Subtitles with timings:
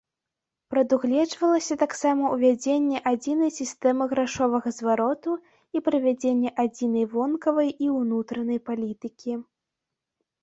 [0.73, 5.35] Прадугледжвалася таксама ўвядзенне адзінай сістэмы грашовага звароту
[5.79, 9.37] і правядзенне адзінай вонкавай і ўнутранай палітыкі.